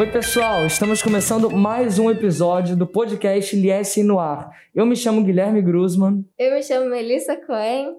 [0.00, 4.50] Oi, pessoal, estamos começando mais um episódio do podcast Liesse no Ar.
[4.74, 6.24] Eu me chamo Guilherme Grusman.
[6.38, 7.96] Eu me chamo Melissa Cohen.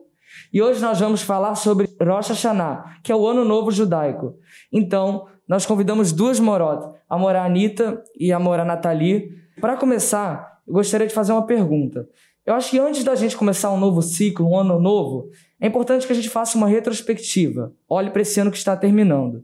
[0.52, 4.36] E hoje nós vamos falar sobre Rosh Hashanah, que é o Ano Novo Judaico.
[4.74, 9.30] Então, nós convidamos duas morotas, a Morá Anitta e a Morá Nathalie.
[9.62, 12.10] Para começar, eu gostaria de fazer uma pergunta.
[12.44, 15.30] Eu acho que antes da gente começar um novo ciclo, um ano novo,
[15.60, 17.72] é importante que a gente faça uma retrospectiva.
[17.88, 19.44] Olhe para esse ano que está terminando.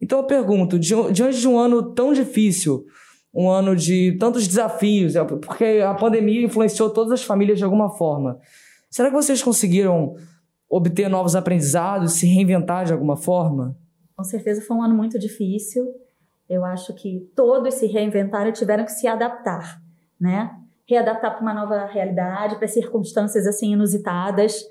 [0.00, 2.84] Então eu pergunto, diante de um ano tão difícil,
[3.34, 7.90] um ano de tantos desafios, é, porque a pandemia influenciou todas as famílias de alguma
[7.90, 8.38] forma,
[8.90, 10.14] será que vocês conseguiram
[10.68, 13.76] obter novos aprendizados, se reinventar de alguma forma?
[14.16, 15.86] Com certeza foi um ano muito difícil.
[16.48, 19.80] Eu acho que todos se reinventaram e tiveram que se adaptar,
[20.18, 20.56] né?
[20.88, 24.64] Readaptar para uma nova realidade, para circunstâncias assim inusitadas.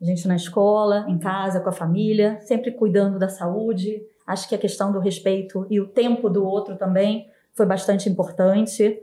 [0.00, 4.54] A gente na escola, em casa, com a família, sempre cuidando da saúde, Acho que
[4.54, 9.00] a questão do respeito e o tempo do outro também foi bastante importante.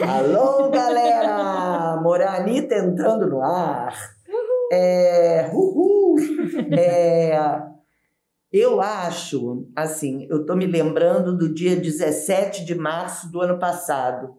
[0.00, 2.00] Alô, galera!
[2.02, 3.94] Moranita entrando no ar.
[4.26, 4.68] Uhul.
[4.72, 6.16] É, uhul.
[6.72, 7.38] É,
[8.50, 14.38] eu acho, assim, eu estou me lembrando do dia 17 de março do ano passado.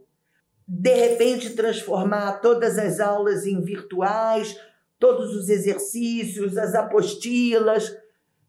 [0.68, 4.58] De repente, transformar todas as aulas em virtuais,
[4.98, 7.96] todos os exercícios, as apostilas,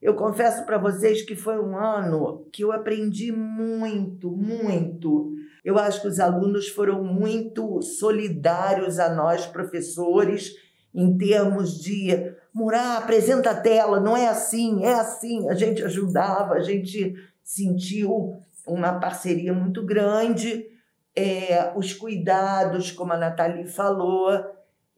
[0.03, 5.33] eu confesso para vocês que foi um ano que eu aprendi muito, muito.
[5.64, 10.56] Eu acho que os alunos foram muito solidários a nós, professores,
[10.92, 15.48] em termos de Murá, apresenta a tela, não é assim, é assim.
[15.48, 20.66] A gente ajudava, a gente sentiu uma parceria muito grande.
[21.14, 24.33] É, os cuidados, como a Nathalie falou,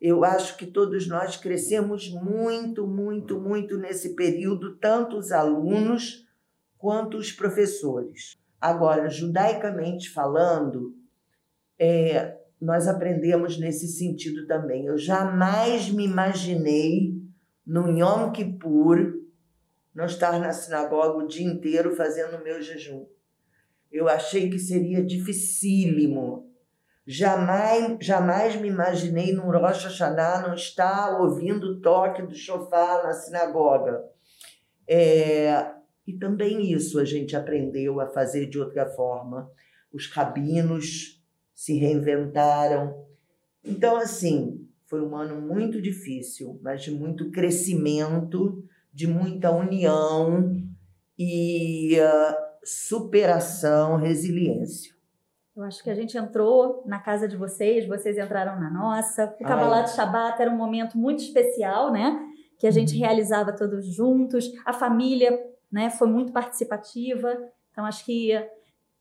[0.00, 6.26] eu acho que todos nós crescemos muito, muito, muito nesse período, tanto os alunos
[6.76, 8.36] quanto os professores.
[8.60, 10.94] Agora, judaicamente falando,
[11.78, 14.86] é, nós aprendemos nesse sentido também.
[14.86, 17.14] Eu jamais me imaginei
[17.66, 19.22] no Yom Kippur
[19.94, 23.06] não estar na sinagoga o dia inteiro fazendo o meu jejum.
[23.92, 26.52] Eu achei que seria dificílimo
[27.06, 33.12] Jamais, jamais me imaginei num Rosh Hashanah não estar ouvindo o toque do chofar na
[33.12, 34.02] sinagoga.
[34.88, 35.70] É,
[36.06, 39.50] e também isso a gente aprendeu a fazer de outra forma.
[39.92, 41.22] Os rabinos
[41.54, 43.06] se reinventaram.
[43.62, 50.54] Então, assim, foi um ano muito difícil, mas de muito crescimento, de muita união
[51.18, 52.34] e uh,
[52.64, 54.94] superação, resiliência.
[55.56, 59.32] Eu acho que a gente entrou na casa de vocês, vocês entraram na nossa.
[59.40, 62.20] O Kabbalah de Shabbat era um momento muito especial, né?
[62.58, 63.00] Que a gente uhum.
[63.00, 64.50] realizava todos juntos.
[64.66, 65.38] A família
[65.70, 67.38] né, foi muito participativa.
[67.70, 68.32] Então, acho que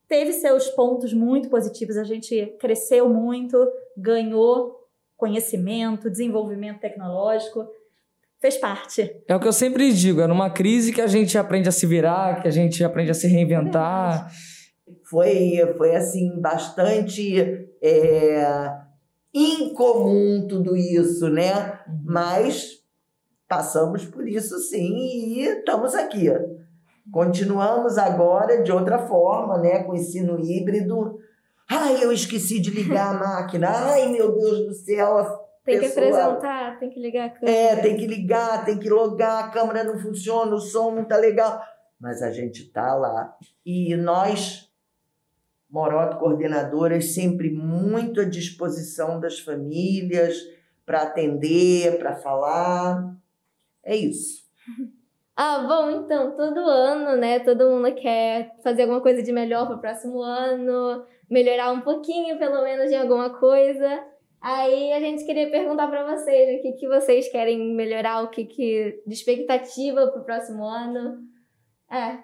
[0.08, 1.98] teve seus pontos muito positivos.
[1.98, 3.58] A gente cresceu muito,
[3.98, 4.80] ganhou
[5.18, 7.68] conhecimento, desenvolvimento tecnológico.
[8.40, 9.24] Fez parte.
[9.28, 11.88] É o que eu sempre digo: é numa crise que a gente aprende a se
[11.88, 14.32] virar, que a gente aprende a se reinventar.
[14.50, 14.53] É
[15.14, 18.68] foi, foi assim, bastante é,
[19.32, 21.80] incomum tudo isso, né?
[21.88, 22.02] Uhum.
[22.04, 22.84] Mas
[23.48, 26.32] passamos por isso sim e estamos aqui.
[27.12, 29.84] Continuamos agora de outra forma, né?
[29.84, 31.20] Com ensino híbrido.
[31.70, 33.70] Ai, eu esqueci de ligar a máquina.
[33.70, 35.44] Ai, meu Deus do céu.
[35.64, 37.58] Tem que apresentar, tem que ligar a câmera.
[37.58, 41.18] É, tem que ligar, tem que logar, a câmera não funciona, o som não tá
[41.18, 41.62] legal.
[42.02, 43.38] Mas a gente tá lá.
[43.64, 44.73] E nós
[45.74, 50.38] Moroto Coordenadoras sempre muito à disposição das famílias
[50.86, 53.18] para atender, para falar.
[53.84, 54.44] É isso.
[55.36, 57.40] Ah, bom, então, todo ano, né?
[57.40, 62.38] Todo mundo quer fazer alguma coisa de melhor para o próximo ano, melhorar um pouquinho,
[62.38, 64.06] pelo menos, em alguma coisa.
[64.40, 68.46] Aí a gente queria perguntar para vocês o que, que vocês querem melhorar, o que,
[68.46, 71.24] que de expectativa para o próximo ano.
[71.92, 72.20] É.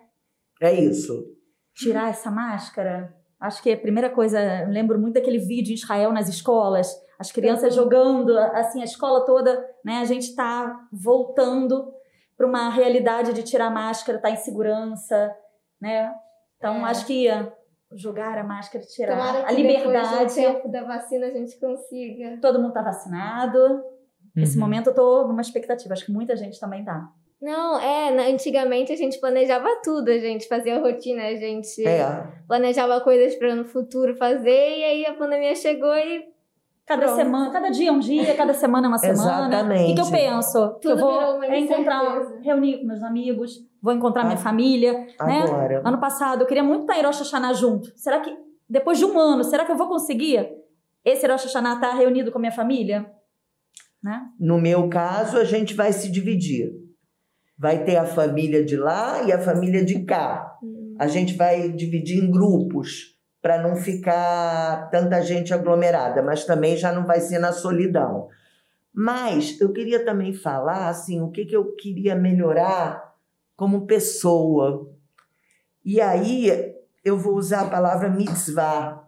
[0.61, 1.35] É isso.
[1.73, 6.11] Tirar essa máscara Acho que a primeira coisa, eu lembro muito daquele vídeo em Israel
[6.11, 7.83] nas escolas, as crianças uhum.
[7.83, 9.99] jogando, assim, a escola toda, né?
[9.99, 11.93] A gente está voltando
[12.37, 15.35] para uma realidade de tirar a máscara, estar tá em segurança,
[15.81, 16.13] né?
[16.57, 16.89] Então, é.
[16.89, 17.27] acho que
[17.93, 20.29] jogar a máscara, tirar Tomara a liberdade.
[20.29, 22.37] Do tempo da vacina a gente consiga.
[22.41, 23.59] Todo mundo está vacinado.
[23.59, 24.43] Uhum.
[24.43, 27.09] Esse momento eu estou numa expectativa, acho que muita gente também tá.
[27.41, 32.27] Não, é, antigamente a gente planejava tudo, a gente fazia rotina, a gente é.
[32.45, 36.27] planejava coisas para no futuro fazer, e aí a pandemia chegou e.
[36.85, 37.17] Cada Pronto.
[37.17, 39.47] semana, cada dia é um dia, cada semana é uma semana.
[39.47, 39.91] Exatamente.
[39.91, 40.69] O que, eu penso?
[40.81, 45.43] Tudo eu vou encontrar, reunir com meus amigos, vou encontrar minha Ah, família, né?
[45.43, 45.83] Agora.
[45.85, 47.91] Ano passado eu queria muito estar em Rosh Hashanah junto.
[47.95, 48.35] Será que
[48.67, 50.49] depois de um ano, será que eu vou conseguir
[51.05, 53.05] esse Rosh Hashanah estar reunido com a minha família?
[54.01, 54.21] Né?
[54.39, 56.71] No meu caso, a gente vai se dividir.
[57.59, 60.57] Vai ter a família de lá e a família de cá.
[60.63, 60.95] Hum.
[60.97, 66.93] A gente vai dividir em grupos para não ficar tanta gente aglomerada, mas também já
[66.93, 68.29] não vai ser na solidão.
[68.93, 73.09] Mas eu queria também falar assim, o que, que eu queria melhorar
[73.59, 74.89] como pessoa.
[75.83, 76.73] E aí
[77.03, 79.05] eu vou usar a palavra mitzvah.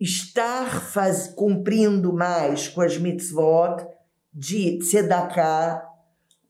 [0.00, 3.86] Estar faz, cumprindo mais com as mitzvot
[4.32, 5.93] de tzedakah,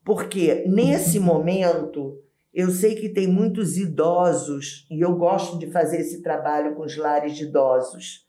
[0.05, 2.21] porque nesse momento
[2.53, 6.95] eu sei que tem muitos idosos, e eu gosto de fazer esse trabalho com os
[6.95, 8.25] lares de idosos.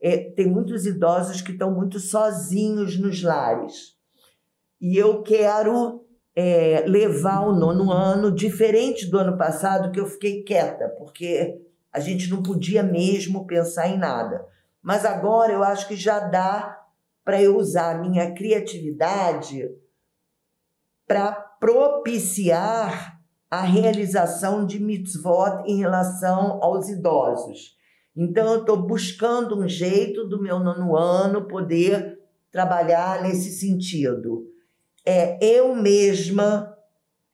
[0.00, 3.94] É, tem muitos idosos que estão muito sozinhos nos lares.
[4.80, 6.04] E eu quero
[6.36, 11.58] é, levar o nono ano, diferente do ano passado, que eu fiquei quieta, porque
[11.90, 14.46] a gente não podia mesmo pensar em nada.
[14.80, 16.80] Mas agora eu acho que já dá
[17.24, 19.68] para eu usar a minha criatividade
[21.06, 23.20] para propiciar
[23.50, 27.76] a realização de mitzvot em relação aos idosos.
[28.16, 32.18] Então, eu estou buscando um jeito do meu nono ano poder
[32.50, 34.46] trabalhar nesse sentido.
[35.04, 36.76] É, eu mesma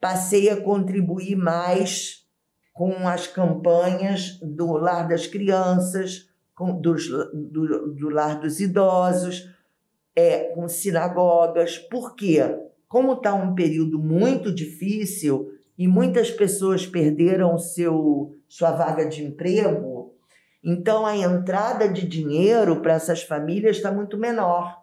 [0.01, 2.27] passei a contribuir mais
[2.73, 9.49] com as campanhas do Lar das Crianças, com, dos, do, do Lar dos Idosos,
[10.17, 11.79] é, com sinagogas.
[11.79, 12.41] Por quê?
[12.91, 20.13] Como está um período muito difícil e muitas pessoas perderam seu, sua vaga de emprego,
[20.61, 24.77] então a entrada de dinheiro para essas famílias está muito menor.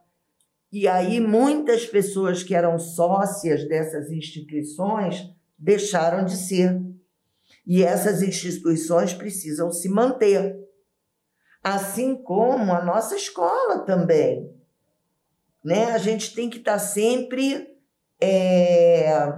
[0.71, 6.81] E aí muitas pessoas que eram sócias dessas instituições deixaram de ser.
[7.65, 10.57] E essas instituições precisam se manter.
[11.61, 14.49] Assim como a nossa escola também.
[15.61, 15.91] Né?
[15.91, 17.75] A gente tem que estar sempre
[18.21, 19.33] é,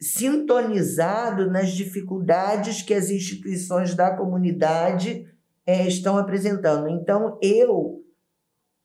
[0.00, 5.26] sintonizado nas dificuldades que as instituições da comunidade
[5.66, 6.88] é, estão apresentando.
[6.88, 8.02] Então, eu,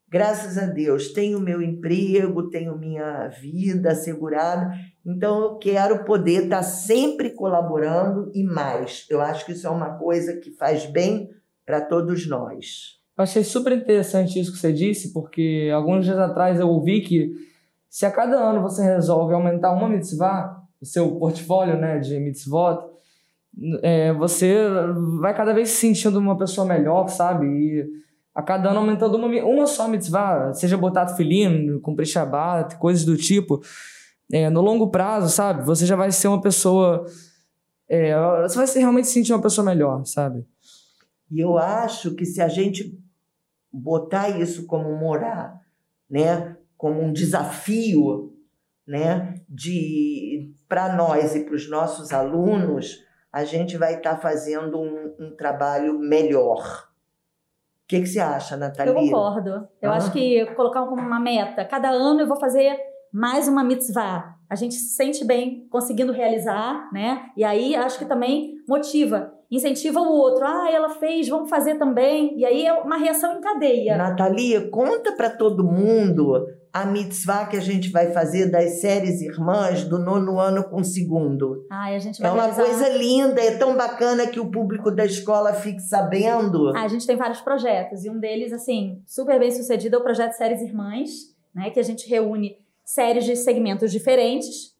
[0.08, 4.72] graças a Deus, tenho meu emprego, tenho minha vida assegurada,
[5.06, 9.06] então eu quero poder estar sempre colaborando e mais.
[9.10, 11.30] Eu acho que isso é uma coisa que faz bem
[11.66, 13.00] para todos nós.
[13.18, 17.49] Eu achei super interessante isso que você disse, porque alguns dias atrás eu ouvi que
[17.90, 22.80] se a cada ano você resolve aumentar uma mitzvah, o seu portfólio né, de mitzvot,
[23.82, 24.56] é, você
[25.20, 27.46] vai cada vez se sentindo uma pessoa melhor, sabe?
[27.48, 27.90] E
[28.34, 33.18] a cada ano aumentando uma, uma só mitzvah, seja botar filhinho, cumprir Shabbat, coisas do
[33.18, 33.62] tipo.
[34.32, 35.66] É, no longo prazo, sabe?
[35.66, 37.06] Você já vai ser uma pessoa.
[37.88, 38.14] É,
[38.44, 40.46] você vai ser, realmente se sentir uma pessoa melhor, sabe?
[41.32, 42.98] E eu acho que se a gente
[43.72, 45.60] botar isso como morar,
[46.10, 48.34] né, como um desafio,
[48.88, 53.04] né, de para nós e para os nossos alunos,
[53.34, 56.88] a gente vai estar tá fazendo um, um, trabalho melhor.
[57.84, 58.94] O que, que você acha, Nathalie?
[58.94, 59.68] Eu concordo.
[59.82, 59.96] Eu Ah.
[59.96, 62.80] acho que colocar como uma meta, cada ano eu vou fazer
[63.12, 64.38] mais uma mitzvah.
[64.50, 67.30] A gente se sente bem conseguindo realizar, né?
[67.36, 70.46] E aí acho que também motiva, incentiva o outro.
[70.46, 72.38] Ah, ela fez, vamos fazer também.
[72.40, 73.98] E aí é uma reação em cadeia.
[73.98, 79.84] Nathalie, conta para todo mundo a mitzvah que a gente vai fazer das séries irmãs
[79.84, 81.66] do nono ano com o segundo.
[81.70, 82.64] E a gente É vai uma realizar...
[82.64, 86.70] coisa linda, é tão bacana que o público da escola fique sabendo.
[86.76, 90.34] A gente tem vários projetos e um deles, assim, super bem sucedido é o projeto
[90.34, 91.10] Séries Irmãs,
[91.54, 91.70] né?
[91.72, 94.76] Que a gente reúne séries de segmentos diferentes.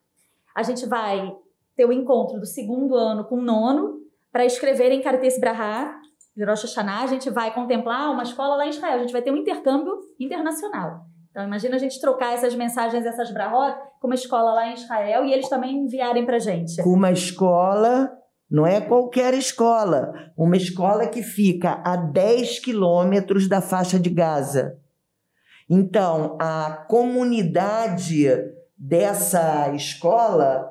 [0.56, 1.32] A gente vai
[1.76, 4.00] ter o encontro do segundo ano com o nono
[4.32, 5.96] para escrever em Karetes Brahá,
[6.36, 7.04] de Rosh Hashanah.
[7.04, 8.98] A gente vai contemplar uma escola lá em Israel.
[8.98, 11.09] A gente vai ter um intercâmbio internacional.
[11.32, 15.26] Então, imagina a gente trocar essas mensagens, essas brahot, com uma escola lá em Israel
[15.26, 16.82] e eles também enviarem pra gente.
[16.82, 18.12] Com uma escola,
[18.50, 24.78] não é qualquer escola, uma escola que fica a 10 quilômetros da faixa de Gaza.
[25.70, 28.26] Então, a comunidade
[28.76, 30.68] dessa escola,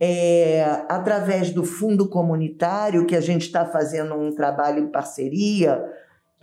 [0.00, 5.84] é, através do fundo comunitário, que a gente está fazendo um trabalho em parceria,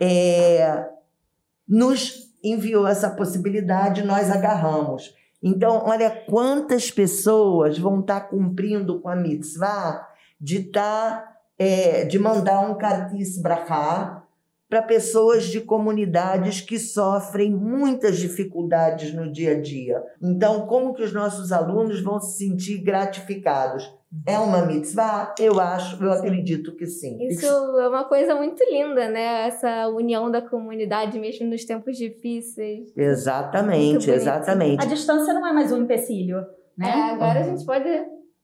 [0.00, 0.86] é,
[1.68, 5.14] nos enviou essa possibilidade, nós agarramos.
[5.42, 10.08] Então, olha quantas pessoas vão estar cumprindo com a mitzvah
[10.40, 14.24] de, tá, é, de mandar um cartis brachá
[14.68, 20.02] para pessoas de comunidades que sofrem muitas dificuldades no dia a dia.
[20.20, 23.90] Então, como que os nossos alunos vão se sentir gratificados?
[24.26, 25.34] É uma mitzvah?
[25.38, 27.18] Eu acho, eu acredito que sim.
[27.28, 29.46] Isso é uma coisa muito linda, né?
[29.48, 32.90] Essa união da comunidade mesmo nos tempos difíceis.
[32.96, 34.82] Exatamente, exatamente.
[34.82, 36.38] A distância não é mais um empecilho,
[36.76, 36.88] né?
[36.88, 37.88] É, agora a gente pode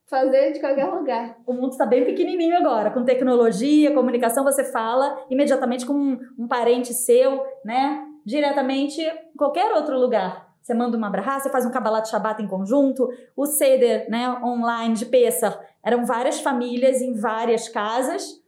[0.07, 1.35] fazer de qualquer lugar.
[1.47, 6.47] O mundo está bem pequenininho agora, com tecnologia, comunicação, você fala imediatamente com um, um
[6.47, 8.03] parente seu, né?
[8.23, 10.44] Diretamente em qualquer outro lugar.
[10.65, 13.07] Você manda uma brahá, você faz um Kabbalat Shabbat em conjunto,
[13.37, 15.59] o Seder, né, online de Pesach.
[15.83, 18.41] Eram várias famílias em várias casas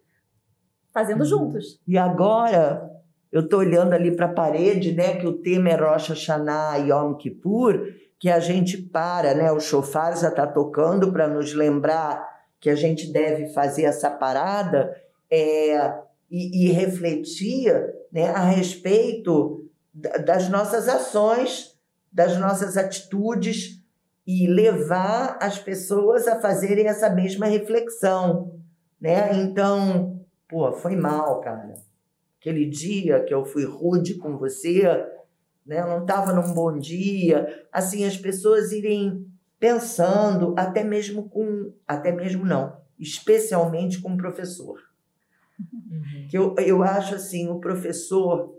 [0.91, 1.79] fazendo juntos.
[1.87, 2.89] E agora,
[3.31, 6.89] eu estou olhando ali para a parede, né, que o tema é Rosh Hashanah e
[6.89, 7.83] Yom Kippur,
[8.19, 9.51] que a gente para, né?
[9.51, 12.27] O chofar já está tocando para nos lembrar
[12.59, 14.91] que a gente deve fazer essa parada
[15.29, 15.93] é,
[16.31, 17.71] e, e refletir
[18.11, 21.76] né, a respeito das nossas ações,
[22.17, 23.79] das nossas atitudes
[24.25, 28.59] e levar as pessoas a fazerem essa mesma reflexão,
[28.99, 29.35] né?
[29.35, 31.75] Então, pô, foi mal, cara.
[32.39, 34.81] Aquele dia que eu fui rude com você,
[35.63, 35.79] né?
[35.79, 37.67] Eu não estava num bom dia.
[37.71, 39.23] Assim, as pessoas irem
[39.59, 44.79] pensando, até mesmo com, até mesmo não, especialmente com o professor.
[45.59, 46.27] Uhum.
[46.31, 48.57] Que eu, eu acho assim, o professor,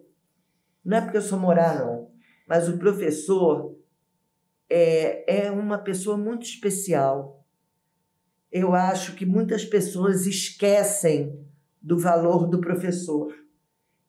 [0.84, 2.07] não é porque eu sou morar, não,
[2.48, 3.76] mas o professor
[4.70, 7.44] é, é uma pessoa muito especial.
[8.50, 11.38] Eu acho que muitas pessoas esquecem
[11.82, 13.32] do valor do professor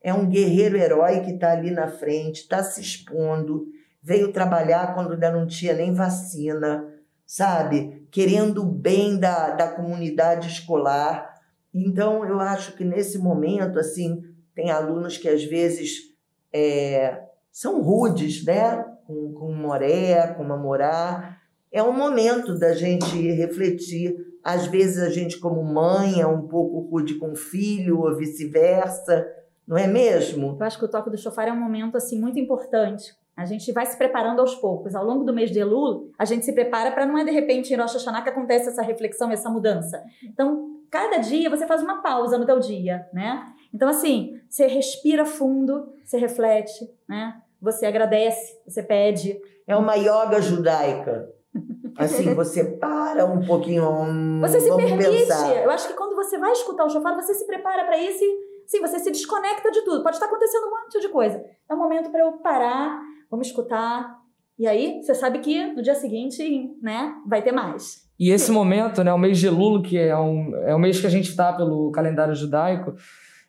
[0.02, 3.66] é um guerreiro herói que está ali na frente, está se expondo,
[4.02, 6.88] veio trabalhar quando ainda não tinha nem vacina,
[7.26, 8.06] sabe?
[8.10, 11.34] Querendo o bem da, da comunidade escolar.
[11.72, 14.22] Então, eu acho que nesse momento, assim,
[14.54, 16.14] tem alunos que às vezes
[16.52, 18.84] é, são rudes, né?
[19.06, 21.36] Com, com Moré, com Mamorá.
[21.72, 24.14] É um momento da gente refletir.
[24.42, 29.26] Às vezes a gente, como mãe, é um pouco rude com o filho, ou vice-versa
[29.70, 30.56] não é mesmo?
[30.58, 33.14] Eu acho que o toque do chofar é um momento assim muito importante.
[33.36, 34.96] A gente vai se preparando aos poucos.
[34.96, 37.72] Ao longo do mês de Elul, a gente se prepara para não é de repente
[37.72, 40.02] em Rosh Hashanah que acontece essa reflexão, essa mudança.
[40.24, 43.40] Então, cada dia você faz uma pausa no teu dia, né?
[43.72, 47.40] Então, assim, você respira fundo, você reflete, né?
[47.60, 49.40] Você agradece, você pede.
[49.66, 51.28] É uma yoga judaica.
[51.98, 53.86] Assim, você para um pouquinho.
[53.86, 55.10] Um, você se permite.
[55.10, 55.54] Pensar.
[55.56, 58.50] Eu acho que quando você vai escutar o chofar, você se prepara para isso e
[58.70, 60.00] Sim, você se desconecta de tudo.
[60.00, 61.44] Pode estar acontecendo um monte de coisa.
[61.68, 64.16] É um momento para eu parar, vamos escutar.
[64.56, 68.08] E aí, você sabe que no dia seguinte, né, vai ter mais.
[68.16, 71.06] E esse momento, né, o mês de Lula, que é um, é o mês que
[71.08, 72.94] a gente está pelo calendário judaico,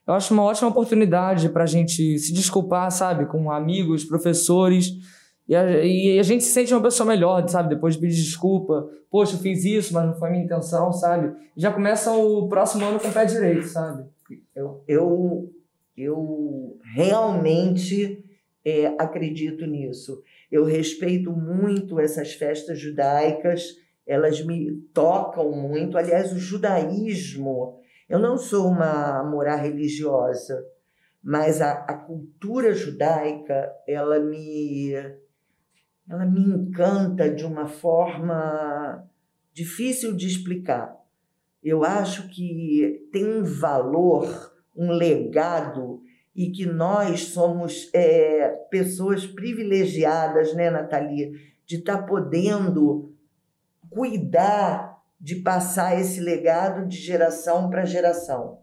[0.07, 4.91] eu acho uma ótima oportunidade para a gente se desculpar, sabe, com amigos, professores.
[5.47, 7.69] E a, e a, gente se sente uma pessoa melhor, sabe?
[7.69, 8.89] Depois de pedir desculpa.
[9.09, 11.35] Poxa, eu fiz isso, mas não foi minha intenção, sabe?
[11.55, 14.05] Já começa o próximo ano com o pé direito, sabe?
[14.55, 15.51] Eu, eu,
[15.97, 18.23] eu realmente
[18.65, 20.23] é, acredito nisso.
[20.51, 23.77] Eu respeito muito essas festas judaicas,
[24.07, 25.97] elas me tocam muito.
[25.97, 27.80] Aliás, o judaísmo,
[28.11, 30.61] eu não sou uma moral religiosa,
[31.23, 34.91] mas a, a cultura judaica, ela me,
[36.09, 39.09] ela me encanta de uma forma
[39.53, 40.93] difícil de explicar.
[41.63, 44.27] Eu acho que tem um valor,
[44.75, 46.01] um legado,
[46.35, 51.31] e que nós somos é, pessoas privilegiadas, né, Nathalie,
[51.65, 53.13] de estar tá podendo
[53.89, 54.90] cuidar
[55.21, 58.57] de passar esse legado de geração para geração.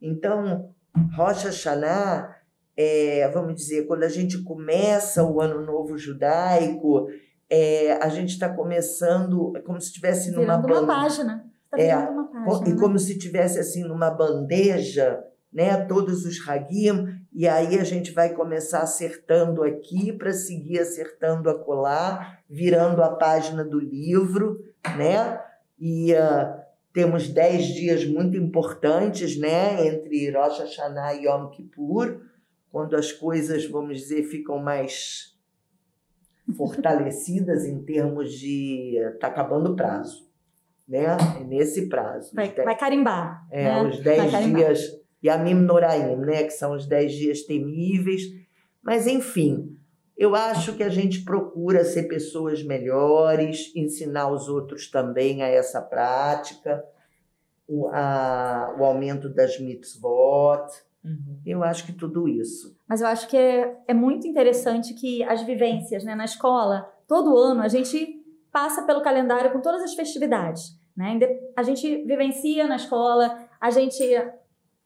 [0.00, 0.74] Então,
[1.16, 2.36] Rocha Hashanah,
[2.76, 7.06] é, vamos dizer, quando a gente começa o Ano Novo Judaico,
[7.48, 10.56] é, a gente está começando como se estivesse numa...
[10.56, 11.46] Uma página.
[11.70, 12.80] Tá é, uma página, e né?
[12.80, 18.34] como se tivesse assim numa bandeja, né, todos os hagim, e aí a gente vai
[18.34, 24.64] começar acertando aqui para seguir acertando acolá, virando a página do livro,
[24.96, 25.38] né?
[25.82, 26.62] E uh,
[26.92, 32.20] temos dez dias muito importantes, né, entre Rosh Hashanah e Yom Kippur,
[32.70, 35.36] quando as coisas, vamos dizer, ficam mais
[36.56, 40.32] fortalecidas em termos de tá acabando o prazo
[40.92, 41.06] né?
[41.40, 42.34] É nesse prazo.
[42.34, 43.46] Vai, vai carimbar.
[43.50, 43.82] É, né?
[43.82, 46.44] os 10 dias Yamim Noraim, né?
[46.44, 48.22] Que são os 10 dias temíveis.
[48.82, 49.78] Mas, enfim,
[50.16, 55.80] eu acho que a gente procura ser pessoas melhores, ensinar os outros também a essa
[55.80, 56.84] prática,
[57.66, 60.68] o, a, o aumento das mitzvot,
[61.04, 61.40] Uhum.
[61.44, 62.76] Eu acho que tudo isso.
[62.88, 67.36] Mas eu acho que é, é muito interessante que as vivências né, na escola, todo
[67.36, 68.20] ano, a gente
[68.52, 70.78] passa pelo calendário com todas as festividades.
[70.96, 71.18] Né?
[71.56, 74.02] A gente vivencia na escola, a gente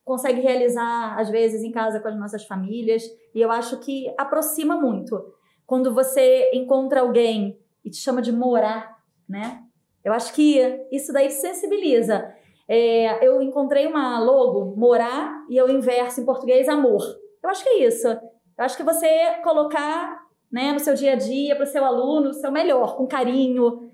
[0.06, 3.02] consegue realizar, às vezes, em casa com as nossas famílias,
[3.34, 5.20] e eu acho que aproxima muito.
[5.66, 8.96] Quando você encontra alguém e te chama de morar,
[9.28, 9.64] né?
[10.04, 10.60] Eu acho que
[10.92, 12.32] isso daí sensibiliza.
[12.68, 17.02] É, eu encontrei uma logo, morar, e eu inverso em português, amor.
[17.42, 18.06] Eu acho que é isso.
[18.06, 19.08] Eu acho que você
[19.42, 23.08] colocar né, no seu dia a dia, para o seu aluno, o seu melhor, com
[23.08, 23.90] carinho.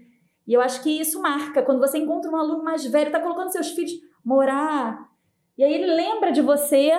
[0.47, 1.62] E eu acho que isso marca.
[1.62, 3.92] Quando você encontra um aluno mais velho, está colocando seus filhos
[4.23, 5.11] morar,
[5.57, 6.93] e aí ele lembra de você,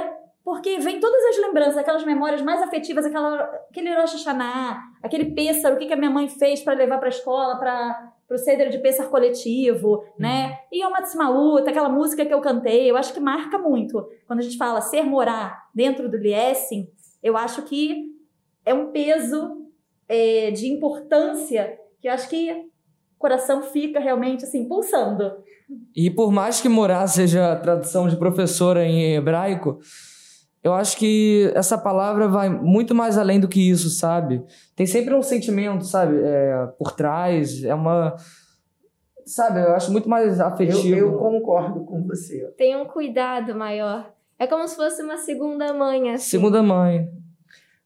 [0.43, 5.75] porque vem todas as lembranças, aquelas memórias mais afetivas, aquela, aquele Rosh Hashanah, aquele pêssaro,
[5.75, 8.69] o que, que a minha mãe fez para levar para a escola, para o ceder
[8.69, 10.03] de pêssaro coletivo, uhum.
[10.19, 10.59] né?
[10.71, 14.07] E o Matsmaúta, aquela música que eu cantei, eu acho que marca muito.
[14.27, 16.89] Quando a gente fala ser morar dentro do Liessing,
[17.21, 18.11] eu acho que
[18.65, 19.63] é um peso
[20.07, 22.69] é, de importância que eu acho que
[23.23, 25.31] coração fica realmente assim, pulsando.
[25.95, 29.79] E por mais que morar seja a tradução de professora em hebraico,
[30.61, 34.43] eu acho que essa palavra vai muito mais além do que isso, sabe?
[34.75, 36.17] Tem sempre um sentimento, sabe?
[36.21, 38.13] É, por trás, é uma.
[39.25, 40.85] Sabe, eu acho muito mais afetivo.
[40.89, 42.45] Eu, eu concordo com você.
[42.57, 44.11] Tem um cuidado maior.
[44.37, 46.31] É como se fosse uma segunda mãe, assim.
[46.31, 47.09] Segunda mãe.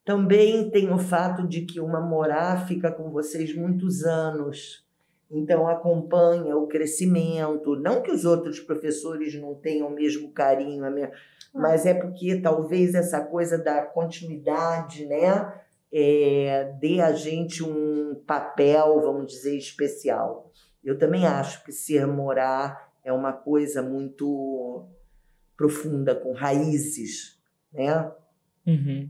[0.04, 4.87] Também tem o fato de que uma morar fica com vocês muitos anos.
[5.30, 7.76] Então, acompanha o crescimento.
[7.76, 11.12] Não que os outros professores não tenham o mesmo carinho, ah.
[11.54, 15.62] mas é porque talvez essa coisa da continuidade, né?
[15.92, 20.52] É, dê a gente um papel, vamos dizer, especial.
[20.84, 24.86] Eu também acho que ser morar é uma coisa muito
[25.56, 27.40] profunda, com raízes,
[27.74, 28.12] né?
[28.66, 29.10] Uhum.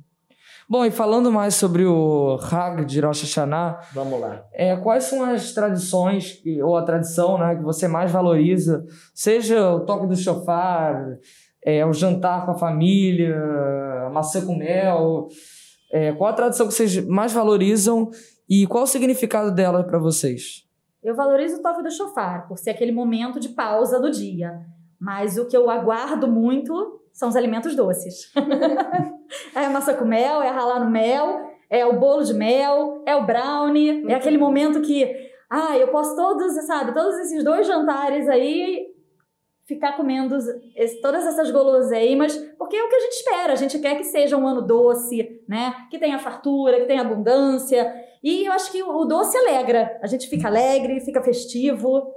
[0.69, 4.43] Bom, e falando mais sobre o Hag de Rosh Hashanah, vamos lá.
[4.51, 8.85] É, quais são as tradições ou a tradição, né, que você mais valoriza?
[9.15, 11.17] Seja o toque do chofar,
[11.63, 13.33] é, o jantar com a família,
[14.07, 15.29] a maçã com mel.
[15.89, 18.09] É, qual a tradição que vocês mais valorizam
[18.49, 20.67] e qual o significado dela para vocês?
[21.01, 24.59] Eu valorizo o toque do chofar por ser aquele momento de pausa do dia.
[24.99, 28.31] Mas o que eu aguardo muito são os alimentos doces.
[29.55, 33.15] é a massa com mel, é ralar no mel, é o bolo de mel, é
[33.15, 35.03] o brownie, é aquele momento que,
[35.49, 38.85] ah, eu posso todos, sabe, todos esses dois jantares aí
[39.65, 40.37] ficar comendo
[40.75, 44.03] esse, todas essas guloseimas, porque é o que a gente espera, a gente quer que
[44.03, 45.73] seja um ano doce, né?
[45.89, 47.93] Que tenha fartura, que tenha abundância.
[48.23, 52.13] E eu acho que o doce alegra, a gente fica alegre, fica festivo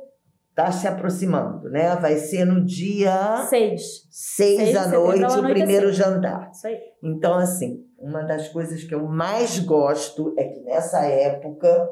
[0.60, 1.96] está se aproximando, né?
[1.96, 4.08] Vai ser no dia 6.
[4.10, 5.96] 6 da noite, o primeiro assim.
[5.96, 6.50] jantar.
[6.50, 6.78] Isso aí.
[7.02, 11.88] Então, assim, uma das coisas que eu mais gosto é que nessa época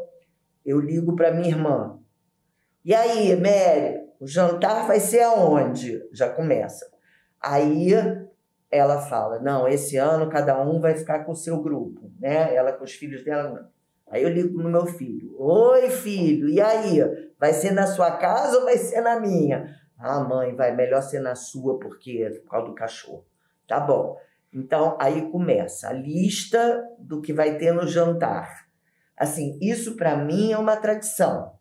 [0.64, 1.98] eu ligo para minha irmã.
[2.84, 6.02] E aí, Mary, o jantar vai ser aonde?
[6.12, 6.86] Já começa.
[7.40, 7.94] Aí
[8.70, 12.54] ela fala: não, esse ano cada um vai ficar com o seu grupo, né?
[12.54, 13.77] Ela com os filhos dela, não.
[14.10, 17.00] Aí eu ligo no meu filho: Oi, filho, e aí?
[17.38, 19.74] Vai ser na sua casa ou vai ser na minha?
[19.98, 23.24] Ah, mãe, vai melhor ser na sua porque é por causa do cachorro.
[23.66, 24.16] Tá bom.
[24.52, 28.66] Então aí começa a lista do que vai ter no jantar.
[29.16, 31.52] Assim, isso para mim é uma tradição.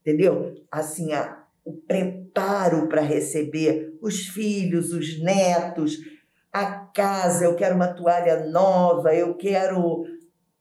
[0.00, 0.54] Entendeu?
[0.70, 5.98] Assim, a, o preparo para receber os filhos, os netos,
[6.50, 10.04] a casa, eu quero uma toalha nova, eu quero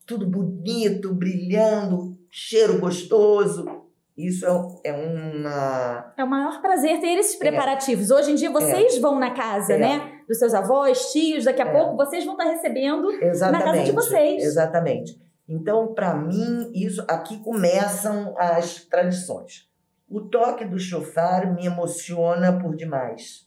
[0.07, 3.85] tudo bonito, brilhando, cheiro gostoso.
[4.17, 4.45] Isso
[4.83, 6.13] é, é uma.
[6.17, 7.37] É o maior prazer ter esses é.
[7.37, 8.09] preparativos.
[8.09, 8.15] É.
[8.15, 8.99] Hoje em dia vocês é.
[8.99, 9.77] vão na casa, é.
[9.77, 10.21] né?
[10.27, 11.71] Dos seus avós, tios, daqui a é.
[11.71, 13.65] pouco vocês vão estar recebendo Exatamente.
[13.65, 14.43] na casa de vocês.
[14.43, 15.21] Exatamente.
[15.47, 19.69] Então, para mim, isso aqui começam as tradições.
[20.09, 23.45] O toque do chofar me emociona por demais.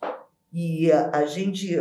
[0.53, 1.77] E a, a gente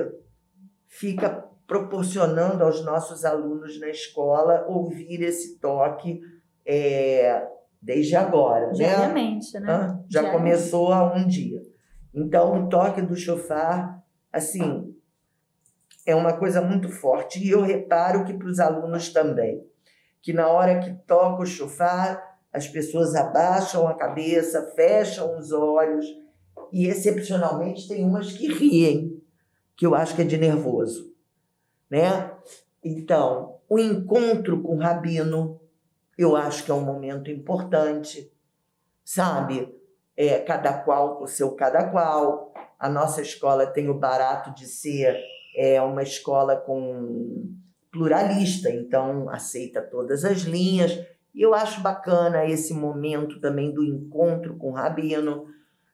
[0.88, 6.20] fica proporcionando aos nossos alunos na escola ouvir esse toque
[6.66, 7.48] é,
[7.80, 8.70] desde agora.
[8.70, 8.74] Né?
[8.74, 9.68] Diariamente, né?
[9.68, 10.04] né?
[10.10, 10.36] Já Diariamente.
[10.36, 11.62] começou há um dia.
[12.12, 14.04] Então, o toque do chofar,
[14.34, 14.96] assim,
[16.08, 17.40] é uma coisa muito forte.
[17.40, 19.64] E eu reparo que para os alunos também,
[20.24, 26.04] que na hora que toca o chofar, as pessoas abaixam a cabeça, fecham os olhos
[26.74, 29.22] e, excepcionalmente, tem umas que riem,
[29.78, 31.09] que eu acho que é de nervoso
[31.90, 32.32] né?
[32.84, 35.60] Então, o encontro com o rabino,
[36.18, 38.32] eu acho que é um momento importante,
[39.04, 39.76] sabe?
[40.16, 42.54] É, cada qual o seu cada qual.
[42.78, 45.18] A nossa escola tem o barato de ser
[45.56, 47.50] é uma escola com
[47.92, 50.98] pluralista, então aceita todas as linhas.
[51.34, 55.48] E eu acho bacana esse momento também do encontro com o rabino,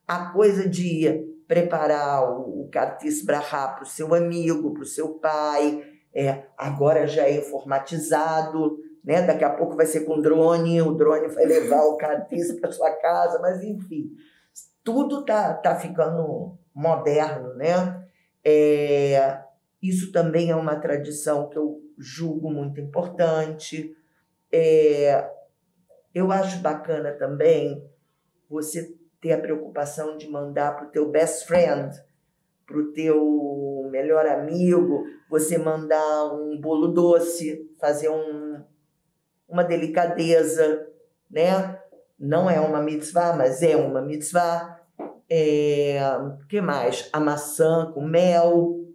[0.08, 2.70] a coisa de preparar o, o
[3.26, 5.84] Brahá para o seu amigo, para o seu pai.
[6.14, 9.22] É, agora já é informatizado, né?
[9.22, 12.92] Daqui a pouco vai ser com drone, o drone vai levar o Katis para sua
[12.92, 14.12] casa, mas enfim,
[14.84, 18.04] tudo tá, tá ficando moderno, né?
[18.44, 19.42] É,
[19.82, 23.96] isso também é uma tradição que eu julgo muito importante.
[24.52, 25.30] É,
[26.14, 27.84] eu acho bacana também
[28.50, 28.95] você
[29.26, 32.00] ter a preocupação de mandar para o teu best friend,
[32.64, 38.64] para o teu melhor amigo, você mandar um bolo doce, fazer um,
[39.50, 40.88] uma delicadeza,
[41.28, 41.80] né?
[42.20, 44.80] Não é uma mitzvah, mas é uma mitzvah.
[45.28, 46.00] É,
[46.48, 47.10] que mais?
[47.12, 48.86] A maçã com mel.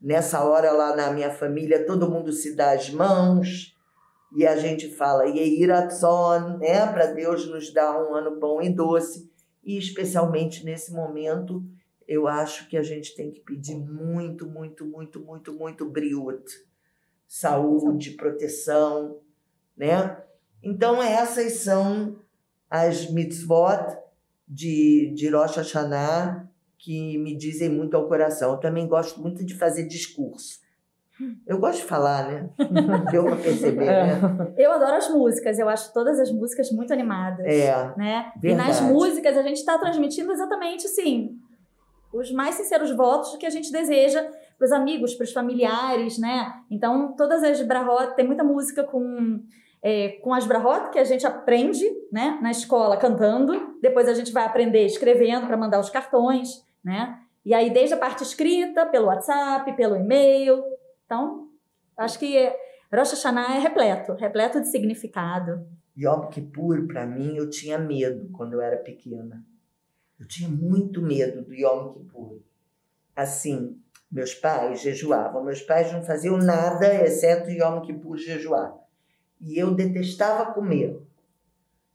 [0.00, 3.76] Nessa hora lá na minha família, todo mundo se dá as mãos
[4.36, 6.86] e a gente fala Yeiratzon, né?
[6.86, 9.28] Para Deus nos dar um ano bom e doce.
[9.62, 11.64] E especialmente nesse momento,
[12.06, 16.44] eu acho que a gente tem que pedir muito, muito, muito, muito, muito briut.
[17.26, 19.20] Saúde, proteção,
[19.76, 20.22] né?
[20.62, 22.18] Então essas são
[22.70, 23.98] as mitzvot
[24.46, 28.52] de, de Rosh Hashanah que me dizem muito ao coração.
[28.52, 30.60] Eu também gosto muito de fazer discurso.
[31.46, 32.48] Eu gosto de falar, né?
[33.10, 34.20] Deu pra perceber, né?
[34.56, 37.46] Eu adoro as músicas, eu acho todas as músicas muito animadas.
[37.46, 37.92] É.
[37.96, 38.32] Né?
[38.36, 38.68] E Verdade.
[38.68, 41.38] nas músicas a gente está transmitindo exatamente assim
[42.12, 44.22] os mais sinceros votos que a gente deseja
[44.56, 46.52] para os amigos, para os familiares, né?
[46.70, 49.40] Então, todas as brahot, tem muita música com
[49.80, 54.32] é, com as brahot que a gente aprende, né, na escola cantando, depois a gente
[54.32, 57.16] vai aprender escrevendo para mandar os cartões, né?
[57.44, 60.62] E aí desde a parte escrita, pelo WhatsApp, pelo e-mail.
[61.08, 61.48] Então,
[61.96, 62.52] acho que
[62.92, 65.66] Rosh Hashanah é repleto, repleto de significado.
[65.96, 69.42] Yom Kippur, para mim, eu tinha medo quando eu era pequena.
[70.20, 72.42] Eu tinha muito medo do Yom Kippur.
[73.16, 73.80] Assim,
[74.12, 75.42] meus pais jejuavam.
[75.42, 78.74] Meus pais não faziam nada exceto Yom Kippur jejuar.
[79.40, 81.00] E eu detestava comer.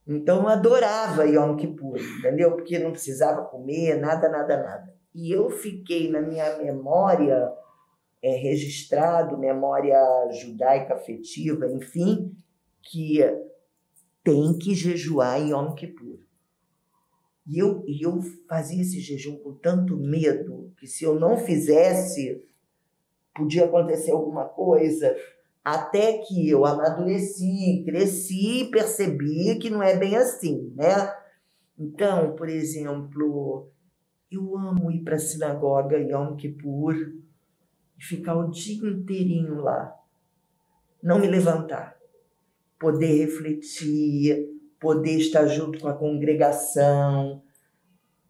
[0.07, 2.55] Então eu adorava Yom Kippur, entendeu?
[2.55, 4.93] Porque não precisava comer, nada, nada, nada.
[5.13, 7.53] E eu fiquei na minha memória
[8.23, 9.99] é, registrado, memória
[10.31, 12.33] judaica afetiva, enfim,
[12.81, 13.19] que
[14.23, 16.19] tem que jejuar em Yom Kippur.
[17.45, 22.41] E eu, e eu fazia esse jejum com tanto medo que se eu não fizesse,
[23.35, 25.13] podia acontecer alguma coisa.
[25.61, 31.13] Até que eu amadureci, cresci e percebi que não é bem assim, né?
[31.77, 33.69] Então, por exemplo,
[34.31, 36.95] eu amo ir para a sinagoga Yom Kippur
[38.03, 39.95] e ficar o dia inteirinho lá.
[41.01, 41.97] Não me levantar.
[42.77, 47.41] Poder refletir, poder estar junto com a congregação.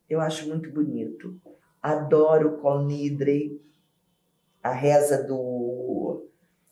[0.08, 1.36] Eu acho muito bonito.
[1.82, 3.60] Adoro Kol Nidre,
[4.62, 6.28] a reza do.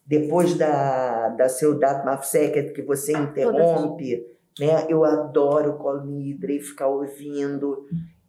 [0.05, 4.25] Depois da, da Seudat Mafseket, que você interrompe,
[4.59, 4.85] né?
[4.87, 7.87] Eu adoro Kol Nidre, ficar ouvindo.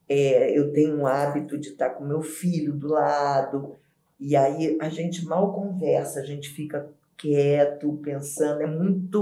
[0.08, 3.76] É, eu tenho um hábito de estar com meu filho do lado.
[4.24, 8.62] E aí a gente mal conversa, a gente fica quieto, pensando.
[8.62, 9.20] É muito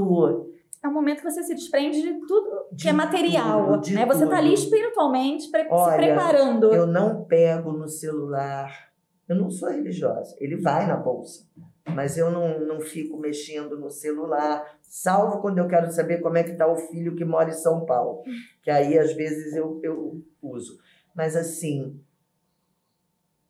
[0.82, 4.04] É um momento que você se desprende de tudo que De é material, tudo, né?
[4.04, 6.74] Você tá ali espiritualmente pre- Olha, se preparando.
[6.74, 8.90] Eu não pego no celular.
[9.26, 10.36] Eu não sou religiosa.
[10.38, 11.48] Ele vai na bolsa.
[11.94, 16.44] Mas eu não, não fico mexendo no celular, salvo quando eu quero saber como é
[16.44, 18.22] que está o filho que mora em São Paulo.
[18.62, 20.78] Que aí, às vezes, eu, eu uso.
[21.14, 21.98] Mas, assim...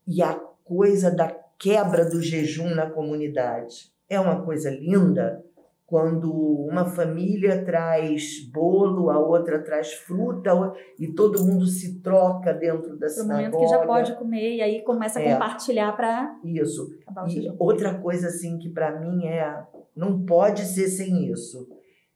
[0.06, 0.34] E a
[0.64, 1.28] coisa da
[1.60, 3.92] quebra do jejum na comunidade.
[4.08, 5.44] É uma coisa linda
[5.86, 12.92] quando uma família traz bolo, a outra traz fruta, e todo mundo se troca dentro
[12.96, 13.34] da Pro sinagoga.
[13.50, 15.32] momento que já pode comer e aí começa a É.
[15.32, 16.88] compartilhar para Isso.
[17.28, 19.62] E outra coisa assim que para mim é
[19.94, 21.68] não pode ser sem isso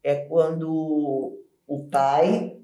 [0.04, 2.56] é quando o pai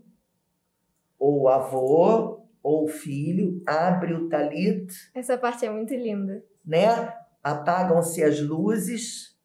[1.19, 6.43] ou o avô ou o filho abre o talit, Essa parte é muito linda.
[6.71, 7.13] Né?
[7.43, 9.37] Apagam-se as luzes,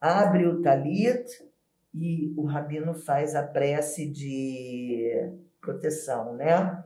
[0.00, 1.24] abre o talit
[1.94, 6.82] e o rabino faz a prece de proteção, né?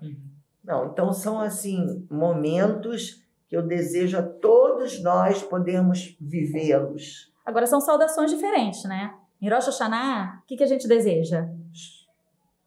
[0.63, 7.33] Não, então são assim momentos que eu desejo a todos nós podermos vivê-los.
[7.47, 9.15] Agora são saudações diferentes, né?
[9.41, 11.49] Em Rosh Hashanah, o que, que a gente deseja?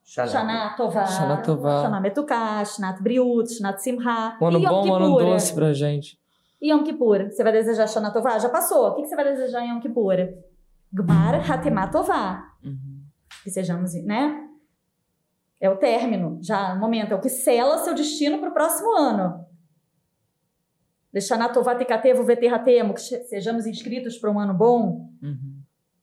[0.04, 1.84] Shana Tová, Shana Tová.
[1.84, 4.38] Shana Metukah, Shnat Briut, Shnat Simha.
[4.42, 6.18] Um ano bom, um ano doce pra gente.
[6.62, 7.30] E Yom Kippur?
[7.32, 8.38] Você vai desejar Shana Tová?
[8.38, 8.90] Já passou.
[8.90, 10.18] O que você vai desejar em Yom Kippur?
[10.92, 12.44] Gmar Hatemah Tová.
[12.64, 13.04] Uhum.
[13.44, 14.48] Que sejamos, né?
[15.62, 17.14] É o término, já no momento.
[17.14, 19.46] É o que sela seu destino para o próximo ano.
[21.12, 25.10] Deixar na Tová Tekatevo Veterratemo, que sejamos inscritos para um ano bom.
[25.22, 25.59] Uhum.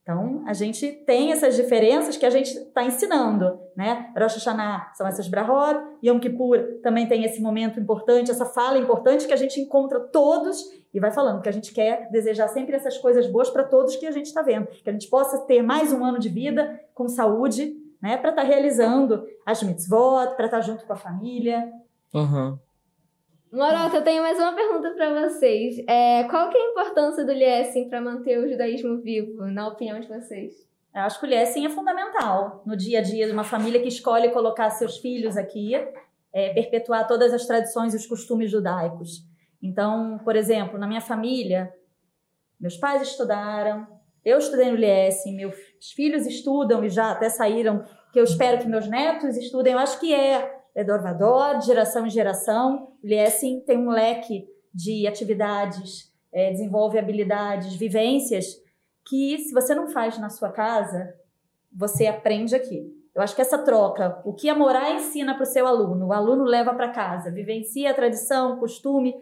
[0.07, 4.13] Então, a gente tem essas diferenças que a gente está ensinando, né?
[4.17, 9.27] Rosh Hashanah são essas brahot, Yom Kippur também tem esse momento importante, essa fala importante
[9.27, 10.63] que a gente encontra todos
[10.95, 14.07] e vai falando que a gente quer desejar sempre essas coisas boas para todos que
[14.07, 17.09] a gente está vendo, que a gente possa ter mais um ano de vida com
[17.09, 18.17] saúde, né?
[18.17, 21.69] Para estar tá realizando as mitzvot, para estar tá junto com a família.
[22.15, 22.57] Uhum.
[23.57, 25.83] Morota, eu tenho mais uma pergunta para vocês.
[25.89, 29.99] É, qual que é a importância do Liesing para manter o judaísmo vivo, na opinião
[29.99, 30.53] de vocês?
[30.95, 33.89] Eu acho que o Liesing é fundamental no dia a dia de uma família que
[33.89, 35.73] escolhe colocar seus filhos aqui,
[36.35, 39.25] é, perpetuar todas as tradições e os costumes judaicos.
[39.63, 41.73] Então, por exemplo, na minha família,
[42.61, 43.87] meus pais estudaram,
[44.23, 45.57] eu estudei no Liesing, meus
[45.95, 49.73] filhos estudam e já até saíram, que eu espero que meus netos estudem.
[49.73, 52.93] Eu acho que é é Dorvador, de geração em geração.
[53.03, 58.45] O Liesing tem um leque de atividades, é, desenvolve habilidades, vivências
[59.09, 61.15] que se você não faz na sua casa,
[61.73, 62.93] você aprende aqui.
[63.15, 66.13] Eu acho que essa troca, o que a Morá ensina para o seu aluno, o
[66.13, 69.15] aluno leva para casa, vivencia a tradição, costume,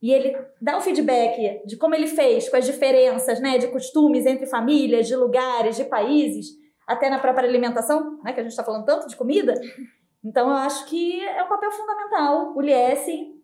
[0.00, 4.24] e ele dá o feedback de como ele fez, com as diferenças né, de costumes
[4.24, 6.46] entre famílias, de lugares, de países,
[6.86, 9.54] até na própria alimentação, né, que a gente está falando tanto de comida.
[10.24, 13.34] Então, eu acho que é um papel fundamental o Liesse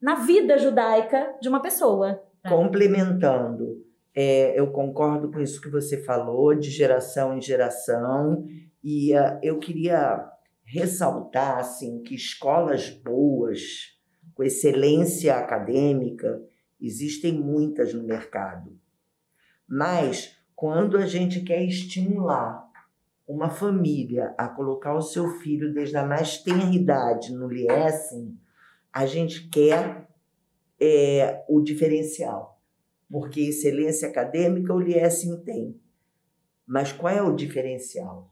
[0.00, 2.22] na vida judaica de uma pessoa.
[2.48, 8.44] Complementando, é, eu concordo com isso que você falou, de geração em geração,
[8.82, 10.28] e uh, eu queria
[10.64, 13.96] ressaltar assim, que escolas boas,
[14.34, 16.42] com excelência acadêmica,
[16.80, 18.76] existem muitas no mercado.
[19.68, 22.61] Mas, quando a gente quer estimular
[23.32, 28.38] uma família a colocar o seu filho desde a mais tenra idade no Liesen,
[28.92, 30.06] a gente quer
[30.78, 32.60] é, o diferencial.
[33.10, 35.80] Porque excelência acadêmica o Liesen tem.
[36.66, 38.30] Mas qual é o diferencial?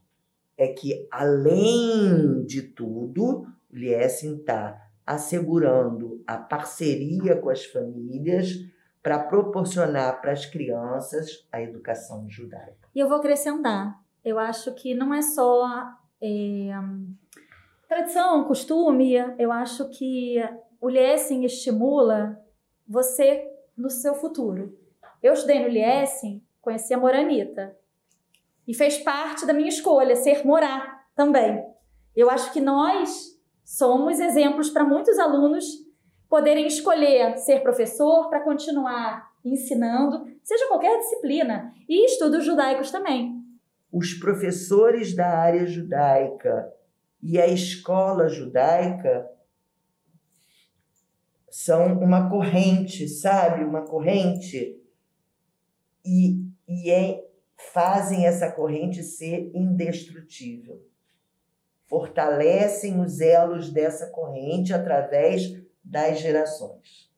[0.56, 8.54] É que, além de tudo, o Liesen está assegurando a parceria com as famílias
[9.02, 12.86] para proporcionar para as crianças a educação judaica.
[12.94, 15.66] E eu vou acrescentar, eu acho que não é só
[16.22, 16.70] é,
[17.88, 20.36] tradição, costume, eu acho que
[20.80, 22.40] o Liesing estimula
[22.86, 24.78] você no seu futuro.
[25.22, 27.76] Eu estudei no Liesing, conheci a Moranita
[28.66, 31.64] e fez parte da minha escolha ser morar também.
[32.14, 35.64] Eu acho que nós somos exemplos para muitos alunos
[36.28, 43.39] poderem escolher ser professor para continuar ensinando, seja qualquer disciplina, e estudos judaicos também
[43.92, 46.72] os professores da área judaica
[47.22, 49.28] e a escola judaica
[51.50, 53.64] são uma corrente, sabe?
[53.64, 54.80] Uma corrente.
[56.04, 57.24] E, e é,
[57.72, 60.80] fazem essa corrente ser indestrutível.
[61.86, 67.10] Fortalecem os elos dessa corrente através das gerações.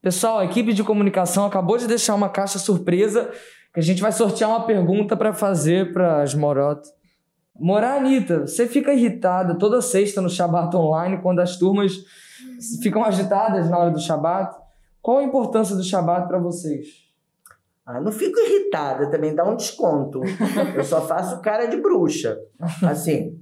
[0.00, 3.30] Pessoal, a equipe de comunicação acabou de deixar uma caixa surpresa
[3.76, 6.90] que a gente vai sortear uma pergunta para fazer para as Morotas.
[7.54, 11.92] Morá, Anitta, você fica irritada toda sexta no Shabat Online quando as turmas
[12.82, 14.56] ficam agitadas na hora do Shabat?
[15.02, 16.86] Qual a importância do Shabat para vocês?
[17.84, 20.22] Ah, não fico irritada, também dá um desconto.
[20.74, 22.38] Eu só faço cara de bruxa,
[22.82, 23.38] assim.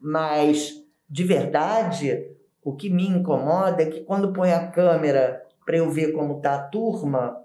[0.00, 0.72] Mas,
[1.08, 2.26] de verdade,
[2.60, 6.56] o que me incomoda é que quando põe a câmera para eu ver como tá
[6.56, 7.43] a turma,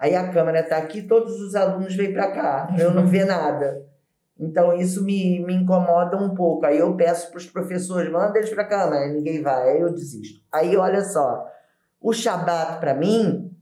[0.00, 3.86] Aí a câmera está aqui, todos os alunos vêm para cá, eu não ver nada.
[4.38, 6.64] Então isso me, me incomoda um pouco.
[6.64, 9.92] Aí eu peço para os professores, manda eles para a câmera, ninguém vai, aí eu
[9.92, 10.42] desisto.
[10.50, 11.46] Aí olha só,
[12.00, 13.54] o Shabat para mim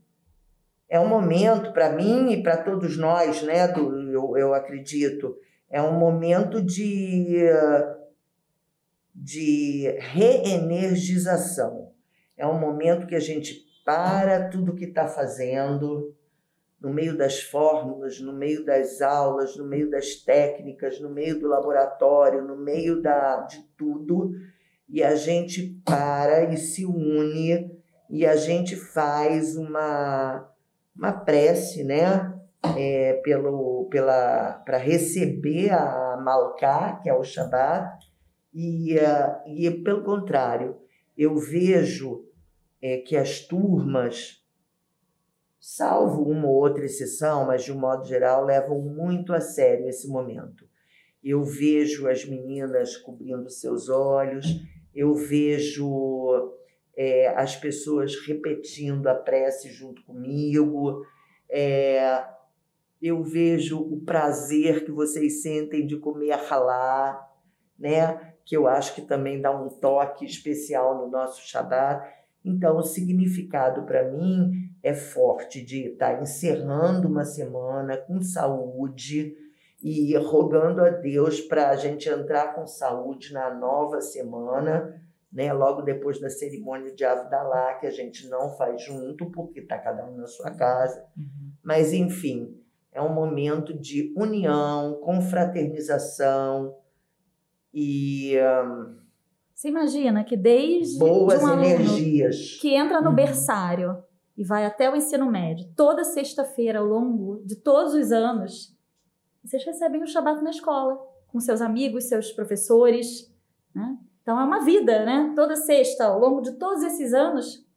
[0.87, 3.67] é um momento para mim e para todos nós, né?
[3.67, 5.35] Do, eu, eu acredito,
[5.69, 7.43] é um momento de
[9.13, 11.91] de reenergização.
[12.37, 16.15] É um momento que a gente para tudo que está fazendo,
[16.81, 21.47] no meio das fórmulas, no meio das aulas, no meio das técnicas, no meio do
[21.47, 24.31] laboratório, no meio da, de tudo,
[24.87, 27.77] e a gente para e se une
[28.09, 30.49] e a gente faz uma,
[30.95, 32.35] uma prece, né?
[32.77, 38.05] É, pelo, pela para receber a Malká, que é o Shabat,
[38.53, 40.75] e, uh, e pelo contrário,
[41.17, 42.25] eu vejo
[42.81, 44.38] é, que as turmas
[45.59, 50.07] salvo uma ou outra exceção, mas de um modo geral, levam muito a sério esse
[50.07, 50.67] momento.
[51.23, 54.45] Eu vejo as meninas cobrindo seus olhos,
[54.95, 56.53] eu vejo
[56.95, 61.05] é, as pessoas repetindo a prece junto comigo,
[61.49, 62.23] é,
[63.01, 67.27] eu vejo o prazer que vocês sentem de comer halá,
[67.77, 68.29] né?
[68.49, 72.03] que eu acho que também dá um toque especial no nosso Shabat.
[72.43, 79.35] Então, o significado para mim é forte de estar encerrando uma semana com saúde
[79.81, 85.53] e rogando a Deus para a gente entrar com saúde na nova semana, né?
[85.53, 90.05] Logo depois da cerimônia de Avdalá, que a gente não faz junto, porque está cada
[90.05, 91.05] um na sua casa.
[91.17, 91.51] Uhum.
[91.63, 92.57] Mas, enfim,
[92.91, 96.75] é um momento de união, confraternização
[97.73, 98.35] e.
[98.37, 98.99] Um,
[99.53, 103.15] você imagina que desde boas de um energias que entra no uhum.
[103.15, 104.03] berçário
[104.39, 108.73] e vai até o ensino médio, toda sexta-feira ao longo de todos os anos,
[109.43, 110.97] vocês recebem o Shabat na escola,
[111.27, 113.29] com seus amigos, seus professores,
[113.75, 113.97] né?
[114.21, 115.33] Então é uma vida, né?
[115.35, 117.67] Toda sexta, ao longo de todos esses anos.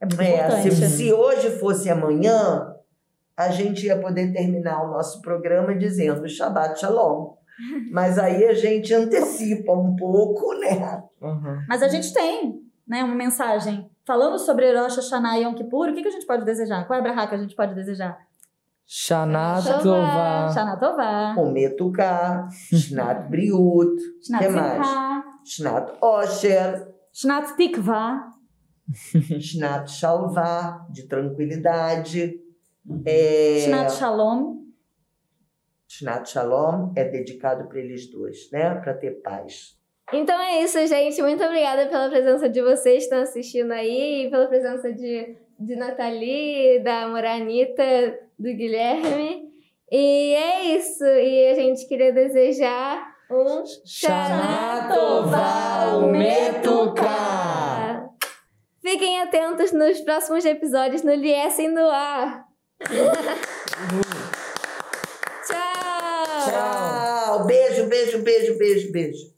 [0.00, 0.74] É muito é, importante.
[0.76, 2.72] Se, se hoje fosse amanhã,
[3.36, 7.34] a gente ia poder terminar o nosso programa dizendo Shabbat Shalom.
[7.90, 11.02] Mas aí a gente antecipa um pouco, né?
[11.20, 11.64] Uhum.
[11.68, 15.90] Mas a gente tem né, uma mensagem falando sobre Rosh Hashanah e Yom Kippur.
[15.90, 16.86] O que, que a gente pode desejar?
[16.86, 18.18] Qual é a brahá que a gente pode desejar?
[18.86, 20.50] Shana Tova.
[20.50, 21.34] Shana Tova.
[21.38, 22.48] Ometuká.
[22.50, 24.00] Shnat Briut.
[24.24, 25.24] Shnat Simcha.
[25.44, 26.94] Shnat Osher.
[27.12, 28.32] Shnat Tikva.
[29.38, 32.40] Shnat Shalva, de tranquilidade.
[33.04, 33.66] É...
[33.66, 34.56] Shnat Shalom.
[35.86, 38.74] Shnat Shalom é dedicado para eles dois, né?
[38.76, 39.77] Para ter paz.
[40.12, 41.20] Então é isso, gente.
[41.20, 46.80] Muito obrigada pela presença de vocês que estão assistindo aí, pela presença de, de Nathalie,
[46.80, 49.48] da Moranita, do Guilherme.
[49.90, 51.04] E é isso.
[51.04, 53.64] E a gente queria desejar um
[56.10, 58.08] Metuka.
[58.80, 62.46] Fiquem atentos nos próximos episódios no Liessem no Ar.
[65.46, 66.48] Tchau.
[66.48, 67.44] Tchau.
[67.44, 69.37] Beijo, beijo, beijo, beijo, beijo.